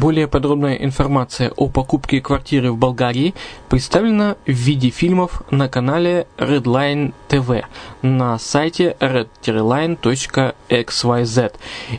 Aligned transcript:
Более 0.00 0.26
подробная 0.28 0.76
информация 0.76 1.52
о 1.56 1.68
покупке 1.68 2.22
квартиры 2.22 2.72
в 2.72 2.78
Болгарии 2.78 3.34
представлена 3.68 4.38
в 4.46 4.50
виде 4.50 4.88
фильмов 4.88 5.42
на 5.50 5.68
канале 5.68 6.26
Redline 6.38 7.12
TV 7.28 7.66
на 8.00 8.38
сайте 8.38 8.96
redline.xyz 8.98 9.98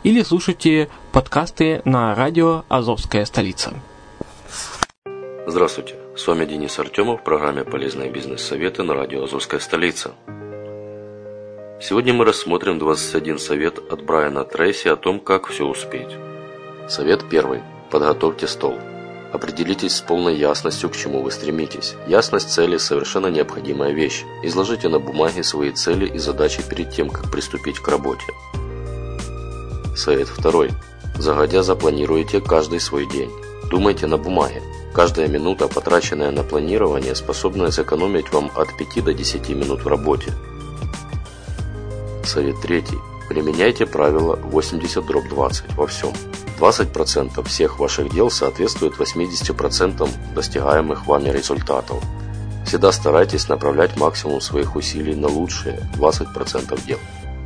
или 0.01 0.23
слушайте 0.23 0.89
подкасты 1.11 1.83
на 1.85 2.15
радио 2.15 2.63
«Азовская 2.69 3.25
столица». 3.25 3.75
Здравствуйте, 5.45 5.93
с 6.15 6.25
вами 6.25 6.45
Денис 6.45 6.79
Артемов 6.79 7.21
в 7.21 7.23
программе 7.23 7.63
«Полезные 7.63 8.09
бизнес-советы» 8.09 8.81
на 8.81 8.95
радио 8.95 9.25
«Азовская 9.25 9.59
столица». 9.59 10.15
Сегодня 11.79 12.13
мы 12.13 12.25
рассмотрим 12.25 12.79
21 12.79 13.37
совет 13.37 13.77
от 13.77 14.03
Брайана 14.03 14.43
Трейси 14.43 14.87
о 14.87 14.95
том, 14.95 15.19
как 15.19 15.45
все 15.45 15.67
успеть. 15.67 16.09
Совет 16.89 17.29
первый. 17.29 17.61
Подготовьте 17.91 18.47
стол. 18.47 18.79
Определитесь 19.33 19.97
с 19.97 20.01
полной 20.01 20.37
ясностью, 20.37 20.89
к 20.89 20.95
чему 20.95 21.21
вы 21.21 21.29
стремитесь. 21.29 21.95
Ясность 22.07 22.49
цели– 22.49 22.77
совершенно 22.77 23.27
необходимая 23.27 23.91
вещь. 23.91 24.23
Изложите 24.43 24.87
на 24.87 24.99
бумаге 24.99 25.43
свои 25.43 25.71
цели 25.71 26.05
и 26.05 26.17
задачи 26.17 26.63
перед 26.67 26.91
тем, 26.91 27.09
как 27.09 27.29
приступить 27.29 27.79
к 27.79 27.87
работе. 27.89 28.23
Совет 29.95 30.29
второй. 30.29 30.71
Загодя 31.17 31.63
запланируйте 31.63 32.39
каждый 32.39 32.79
свой 32.79 33.05
день. 33.05 33.29
Думайте 33.69 34.07
на 34.07 34.17
бумаге. 34.17 34.61
Каждая 34.93 35.27
минута, 35.27 35.67
потраченная 35.67 36.31
на 36.31 36.43
планирование, 36.43 37.13
способна 37.13 37.71
сэкономить 37.71 38.31
вам 38.31 38.51
от 38.55 38.69
5 38.77 39.03
до 39.03 39.13
10 39.13 39.49
минут 39.49 39.83
в 39.83 39.87
работе. 39.87 40.31
Совет 42.23 42.55
третий. 42.61 42.97
Применяйте 43.27 43.85
правило 43.85 44.35
80-20 44.35 45.75
во 45.75 45.87
всем. 45.87 46.13
20% 46.61 47.43
всех 47.47 47.79
ваших 47.79 48.13
дел 48.13 48.29
соответствует 48.29 48.93
80% 48.93 50.07
достигаемых 50.35 51.07
вами 51.07 51.29
результатов. 51.29 52.03
Всегда 52.65 52.91
старайтесь 52.91 53.49
направлять 53.49 53.97
максимум 53.97 54.39
своих 54.41 54.75
усилий 54.75 55.15
на 55.15 55.27
лучшие 55.27 55.79
20% 55.95 56.85
дел. 56.85 56.99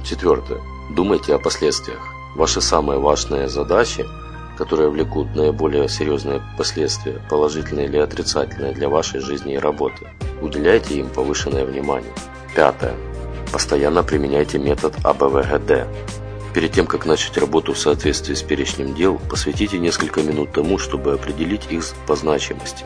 Четвертое. 0.04 0.60
Думайте 0.92 1.34
о 1.34 1.40
последствиях. 1.40 2.00
Ваши 2.36 2.60
самые 2.60 3.00
важные 3.00 3.48
задачи, 3.48 4.06
которые 4.58 4.90
влекут 4.90 5.34
наиболее 5.34 5.88
серьезные 5.88 6.42
последствия, 6.58 7.22
положительные 7.30 7.86
или 7.86 7.98
отрицательные 7.98 8.74
для 8.74 8.90
вашей 8.90 9.22
жизни 9.22 9.54
и 9.54 9.58
работы, 9.58 10.10
уделяйте 10.42 11.00
им 11.00 11.10
повышенное 11.10 11.66
внимание. 11.66 12.12
Пятое. 12.54 12.94
Постоянно 13.52 14.04
применяйте 14.04 14.60
метод 14.60 14.94
АБВГД 15.04 15.88
Перед 16.56 16.72
тем, 16.72 16.88
как 16.88 17.06
начать 17.06 17.38
работу 17.38 17.74
в 17.74 17.78
соответствии 17.78 18.34
с 18.34 18.42
перечнем 18.42 18.96
дел, 18.96 19.20
посвятите 19.30 19.78
несколько 19.78 20.24
минут 20.24 20.54
тому, 20.54 20.78
чтобы 20.78 21.12
определить 21.12 21.70
их 21.70 21.84
по 22.08 22.16
значимости, 22.16 22.86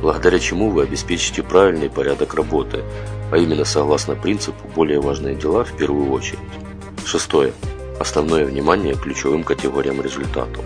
благодаря 0.00 0.38
чему 0.38 0.70
вы 0.70 0.84
обеспечите 0.84 1.42
правильный 1.42 1.90
порядок 1.90 2.34
работы, 2.34 2.84
а 3.32 3.36
именно 3.36 3.64
согласно 3.64 4.14
принципу 4.14 4.68
более 4.76 5.00
важные 5.00 5.34
дела 5.34 5.64
в 5.64 5.76
первую 5.76 6.12
очередь. 6.12 6.38
Шестое. 7.04 7.52
Основное 7.98 8.44
внимание 8.44 8.94
ключевым 8.94 9.42
категориям 9.42 10.00
результатов. 10.00 10.64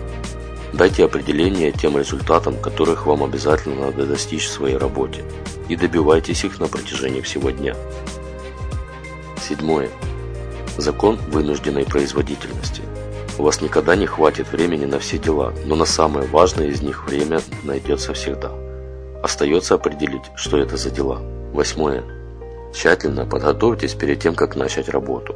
Дайте 0.71 1.03
определение 1.03 1.71
тем 1.71 1.97
результатам, 1.97 2.61
которых 2.61 3.07
вам 3.07 3.23
обязательно 3.23 3.87
надо 3.87 4.05
достичь 4.05 4.45
в 4.45 4.51
своей 4.51 4.77
работе, 4.77 5.23
и 5.67 5.75
добивайтесь 5.75 6.43
их 6.43 6.59
на 6.59 6.67
протяжении 6.67 7.21
всего 7.21 7.49
дня. 7.49 7.75
Седьмое. 9.41 9.89
Закон 10.77 11.17
вынужденной 11.29 11.85
производительности. 11.85 12.81
У 13.37 13.43
вас 13.43 13.61
никогда 13.61 13.95
не 13.95 14.05
хватит 14.05 14.51
времени 14.51 14.85
на 14.85 14.99
все 14.99 15.17
дела, 15.17 15.53
но 15.65 15.75
на 15.75 15.85
самое 15.85 16.27
важное 16.27 16.67
из 16.67 16.81
них 16.81 17.05
время 17.07 17.39
найдется 17.63 18.13
всегда. 18.13 18.51
Остается 19.23 19.75
определить, 19.75 20.23
что 20.35 20.57
это 20.57 20.75
за 20.75 20.91
дела. 20.91 21.21
Восьмое. 21.53 22.03
Тщательно 22.73 23.25
подготовьтесь 23.25 23.93
перед 23.93 24.19
тем, 24.19 24.35
как 24.35 24.57
начать 24.57 24.89
работу. 24.89 25.35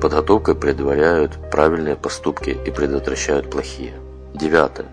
Подготовкой 0.00 0.54
предваряют 0.54 1.32
правильные 1.50 1.96
поступки 1.96 2.50
и 2.50 2.70
предотвращают 2.70 3.50
плохие. 3.50 3.92
Девятое. 4.34 4.86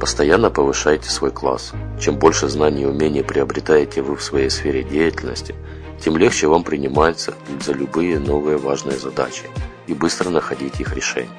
Постоянно 0.00 0.50
повышайте 0.50 1.08
свой 1.08 1.30
класс. 1.30 1.72
Чем 2.00 2.18
больше 2.18 2.48
знаний 2.48 2.82
и 2.82 2.86
умений 2.86 3.22
приобретаете 3.22 4.02
вы 4.02 4.16
в 4.16 4.22
своей 4.22 4.50
сфере 4.50 4.82
деятельности– 4.82 5.54
тем 6.00 6.16
легче 6.16 6.46
вам 6.46 6.62
приниматься 6.62 7.34
за 7.60 7.72
любые 7.72 8.18
новые 8.18 8.56
важные 8.56 8.98
задачи 8.98 9.44
и 9.86 9.94
быстро 9.94 10.30
находить 10.30 10.80
их 10.80 10.94
решение. 10.94 11.30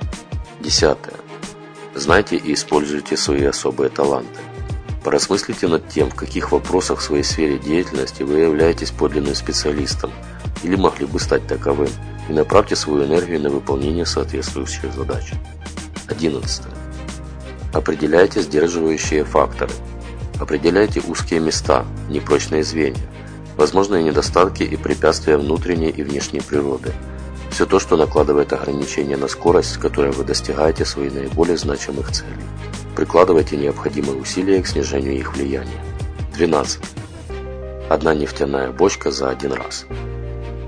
Десятое. 0.59 1.15
Знайте 1.95 2.35
и 2.35 2.53
используйте 2.53 3.17
свои 3.17 3.43
особые 3.45 3.89
таланты. 3.89 4.39
Поразмыслите 5.03 5.67
над 5.67 5.87
тем, 5.87 6.09
в 6.09 6.15
каких 6.15 6.51
вопросах 6.51 6.99
в 6.99 7.03
своей 7.03 7.23
сфере 7.23 7.57
деятельности 7.57 8.23
вы 8.23 8.39
являетесь 8.39 8.91
подлинным 8.91 9.35
специалистом 9.35 10.11
или 10.63 10.75
могли 10.75 11.05
бы 11.05 11.19
стать 11.19 11.47
таковым, 11.47 11.89
и 12.29 12.33
направьте 12.33 12.75
свою 12.75 13.05
энергию 13.05 13.41
на 13.41 13.49
выполнение 13.49 14.05
соответствующих 14.05 14.93
задач. 14.93 15.31
11. 16.07 16.63
Определяйте 17.73 18.41
сдерживающие 18.41 19.23
факторы. 19.23 19.71
Определяйте 20.39 21.01
узкие 21.01 21.39
места, 21.39 21.85
непрочные 22.09 22.63
звенья, 22.63 23.01
возможные 23.59 24.03
недостатки 24.03 24.63
и 24.63 24.77
препятствия 24.77 25.35
внутренней 25.35 25.89
и 25.89 26.01
внешней 26.01 26.39
природы. 26.39 26.93
Все 27.51 27.65
то, 27.65 27.77
что 27.77 27.97
накладывает 27.97 28.53
ограничения 28.53 29.17
на 29.17 29.27
скорость, 29.27 29.73
с 29.73 29.77
которой 29.77 30.11
вы 30.11 30.23
достигаете 30.23 30.85
своих 30.85 31.13
наиболее 31.13 31.57
значимых 31.57 32.09
целей. 32.11 32.31
Прикладывайте 32.95 33.57
необходимые 33.57 34.17
усилия 34.17 34.61
к 34.63 34.67
снижению 34.67 35.17
их 35.17 35.35
влияния. 35.35 35.83
12. 36.35 36.81
Одна 37.89 38.13
нефтяная 38.13 38.71
бочка 38.71 39.11
за 39.11 39.29
один 39.29 39.51
раз. 39.51 39.85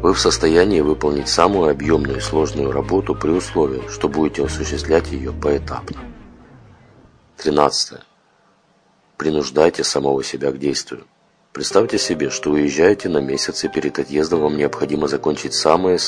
Вы 0.02 0.14
в 0.14 0.20
состоянии 0.20 0.82
выполнить 0.82 1.30
самую 1.30 1.72
объемную 1.72 2.18
и 2.18 2.22
сложную 2.22 2.74
работу 2.74 3.16
при 3.16 3.30
условии, 3.30 3.84
что 3.90 4.10
будете 4.10 4.44
осуществлять 4.44 5.10
ее 5.12 5.32
поэтапно. 5.32 5.98
13. 7.38 8.00
Принуждайте 9.16 9.86
самого 9.86 10.24
себя 10.26 10.52
к 10.52 10.58
действию. 10.58 11.06
Представьте 11.54 11.98
себе, 11.98 12.30
что 12.30 12.52
уезжаете 12.52 13.10
на 13.10 13.18
месяц 13.18 13.66
и 13.66 13.68
перед 13.68 14.00
отъездом 14.00 14.40
вам 14.40 14.56
необходимо 14.56 15.10
закончить 15.10 15.54
самые 15.54 16.00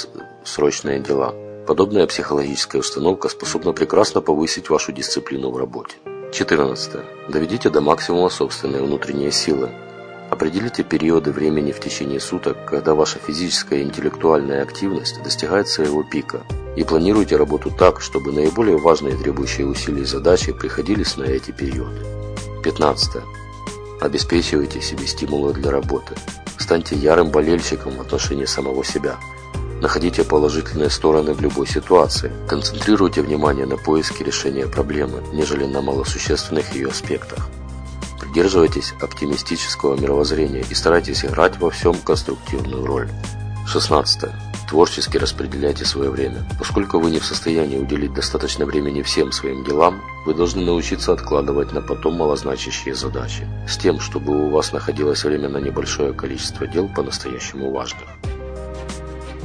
срочные 0.45 1.01
дела. 1.01 1.35
Подобная 1.67 2.07
психологическая 2.07 2.79
установка 2.79 3.27
способна 3.27 3.73
прекрасно 3.73 4.21
повысить 4.21 4.69
вашу 4.69 4.93
дисциплину 4.93 5.51
в 5.51 5.57
работе. 5.57 5.97
14. 6.31 6.93
Доведите 7.27 7.69
до 7.69 7.81
максимума 7.81 8.29
собственные 8.29 8.83
внутренние 8.83 9.33
силы. 9.33 9.69
Определите 10.29 10.81
периоды 10.81 11.31
времени 11.31 11.73
в 11.73 11.79
течение 11.81 12.21
суток, 12.21 12.57
когда 12.65 12.95
ваша 12.95 13.19
физическая 13.19 13.79
и 13.79 13.83
интеллектуальная 13.83 14.63
активность 14.63 15.21
достигает 15.23 15.67
своего 15.67 16.03
пика, 16.03 16.41
и 16.77 16.85
планируйте 16.85 17.35
работу 17.35 17.69
так, 17.69 17.99
чтобы 17.99 18.31
наиболее 18.31 18.77
важные 18.77 19.17
требующие 19.17 19.67
усилий 19.67 20.05
задачи 20.05 20.53
приходились 20.53 21.17
на 21.17 21.23
эти 21.23 21.51
периоды. 21.51 21.99
15. 22.63 23.21
Обеспечивайте 24.03 24.81
себе 24.81 25.07
стимулы 25.07 25.53
для 25.53 25.71
работы. 25.71 26.13
Станьте 26.57 26.93
ярым 26.93 27.31
болельщиком 27.31 27.95
в 27.95 28.01
отношении 28.01 28.43
самого 28.43 28.83
себя. 28.83 29.15
Находите 29.79 30.25
положительные 30.25 30.89
стороны 30.89 31.33
в 31.33 31.39
любой 31.39 31.67
ситуации. 31.67 32.29
Концентрируйте 32.49 33.21
внимание 33.21 33.65
на 33.65 33.77
поиске 33.77 34.25
решения 34.25 34.67
проблемы, 34.67 35.23
нежели 35.31 35.63
на 35.63 35.81
малосущественных 35.81 36.75
ее 36.75 36.89
аспектах. 36.89 37.47
Придерживайтесь 38.19 38.93
оптимистического 38.99 39.95
мировоззрения 39.95 40.65
и 40.69 40.73
старайтесь 40.73 41.23
играть 41.23 41.57
во 41.57 41.69
всем 41.69 41.95
конструктивную 41.95 42.85
роль. 42.85 43.09
16. 43.65 44.29
Творчески 44.67 45.17
распределяйте 45.17 45.85
свое 45.85 46.09
время. 46.09 46.45
Поскольку 46.57 46.99
вы 46.99 47.11
не 47.11 47.19
в 47.19 47.25
состоянии 47.25 47.77
уделить 47.77 48.13
достаточно 48.13 48.65
времени 48.65 49.01
всем 49.01 49.31
своим 49.31 49.63
делам, 49.63 50.01
вы 50.25 50.33
должны 50.33 50.63
научиться 50.63 51.13
откладывать 51.13 51.73
на 51.73 51.81
потом 51.81 52.15
малозначащие 52.15 52.95
задачи, 52.95 53.47
с 53.67 53.77
тем, 53.77 53.99
чтобы 53.99 54.45
у 54.45 54.49
вас 54.49 54.71
находилось 54.71 55.23
время 55.23 55.49
на 55.49 55.57
небольшое 55.57 56.13
количество 56.13 56.65
дел 56.65 56.87
по-настоящему 56.87 57.71
важных. 57.71 58.07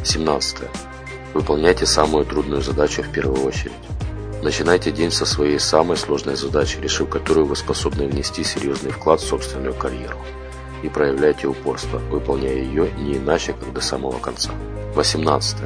17. 0.05 0.59
Выполняйте 1.35 1.85
самую 1.85 2.25
трудную 2.25 2.63
задачу 2.63 3.03
в 3.03 3.11
первую 3.11 3.45
очередь. 3.45 3.73
Начинайте 4.43 4.93
день 4.93 5.11
со 5.11 5.27
своей 5.27 5.59
самой 5.59 5.97
сложной 5.97 6.37
задачи, 6.37 6.79
решив 6.81 7.11
которую 7.11 7.47
вы 7.47 7.57
способны 7.57 8.07
внести 8.07 8.45
серьезный 8.45 8.93
вклад 8.93 9.21
в 9.21 9.27
собственную 9.27 9.75
карьеру. 9.75 10.17
И 10.83 10.89
проявляйте 10.89 11.49
упорство, 11.49 11.99
выполняя 11.99 12.55
ее 12.55 12.91
не 12.99 13.17
иначе, 13.17 13.53
как 13.53 13.73
до 13.73 13.81
самого 13.81 14.19
конца. 14.19 14.53
18. 14.95 15.57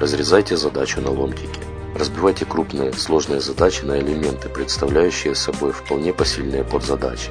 Разрезайте 0.00 0.56
задачу 0.56 1.00
на 1.00 1.10
ломтики. 1.10 1.60
Разбивайте 1.94 2.44
крупные, 2.44 2.92
сложные 2.92 3.40
задачи 3.40 3.84
на 3.84 3.98
элементы, 3.98 4.48
представляющие 4.48 5.34
собой 5.34 5.72
вполне 5.72 6.12
посильные 6.12 6.64
подзадачи. 6.64 7.30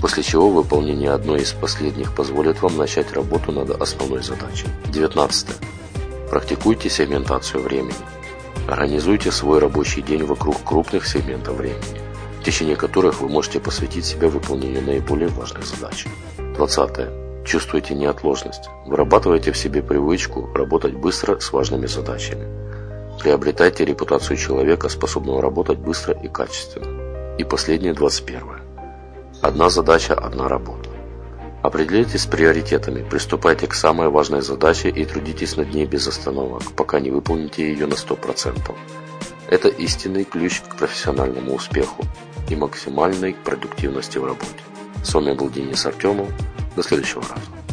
После 0.00 0.22
чего 0.22 0.50
выполнение 0.50 1.12
одной 1.12 1.42
из 1.42 1.52
последних 1.52 2.14
позволит 2.14 2.60
вам 2.62 2.76
начать 2.76 3.12
работу 3.12 3.52
над 3.52 3.70
основной 3.80 4.22
задачей. 4.22 4.66
19. 4.86 5.48
Практикуйте 6.30 6.90
сегментацию 6.90 7.62
времени. 7.62 7.94
Организуйте 8.68 9.30
свой 9.30 9.60
рабочий 9.60 10.02
день 10.02 10.24
вокруг 10.24 10.56
крупных 10.64 11.06
сегментов 11.06 11.56
времени, 11.56 12.00
в 12.40 12.44
течение 12.44 12.76
которых 12.76 13.20
вы 13.20 13.28
можете 13.28 13.60
посвятить 13.60 14.06
себя 14.06 14.28
выполнению 14.28 14.82
наиболее 14.82 15.28
важных 15.28 15.66
задач. 15.66 16.06
20. 16.56 17.23
Чувствуйте 17.44 17.94
неотложность. 17.94 18.70
Вырабатывайте 18.86 19.52
в 19.52 19.58
себе 19.58 19.82
привычку 19.82 20.48
работать 20.54 20.94
быстро 20.94 21.38
с 21.38 21.52
важными 21.52 21.86
задачами. 21.86 22.46
Приобретайте 23.20 23.84
репутацию 23.84 24.36
человека, 24.36 24.88
способного 24.88 25.42
работать 25.42 25.78
быстро 25.78 26.14
и 26.14 26.28
качественно. 26.28 27.36
И 27.38 27.44
последнее, 27.44 27.92
21. 27.92 28.40
Одна 29.42 29.68
задача, 29.68 30.14
одна 30.14 30.48
работа. 30.48 30.88
Определитесь 31.62 32.22
с 32.22 32.26
приоритетами, 32.26 33.06
приступайте 33.08 33.66
к 33.66 33.74
самой 33.74 34.08
важной 34.08 34.42
задаче 34.42 34.90
и 34.90 35.04
трудитесь 35.04 35.56
над 35.56 35.72
ней 35.72 35.86
без 35.86 36.06
остановок, 36.06 36.62
пока 36.76 37.00
не 37.00 37.10
выполните 37.10 37.66
ее 37.66 37.86
на 37.86 37.94
100%. 37.94 38.74
Это 39.48 39.68
истинный 39.68 40.24
ключ 40.24 40.60
к 40.60 40.76
профессиональному 40.76 41.54
успеху 41.54 42.04
и 42.48 42.56
максимальной 42.56 43.34
продуктивности 43.34 44.18
в 44.18 44.24
работе. 44.24 44.62
С 45.02 45.14
вами 45.14 45.32
был 45.32 45.50
Денис 45.50 45.84
Артемов. 45.86 46.28
До 46.76 46.82
следующего 46.82 47.22
раза. 47.22 47.63